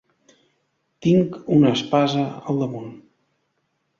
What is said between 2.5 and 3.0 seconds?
al damunt